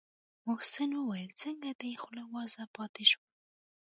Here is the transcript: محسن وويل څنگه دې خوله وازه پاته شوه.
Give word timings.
محسن 0.47 0.89
وويل 0.95 1.31
څنگه 1.41 1.71
دې 1.81 1.91
خوله 2.01 2.23
وازه 2.33 2.63
پاته 2.75 3.03
شوه. 3.11 3.25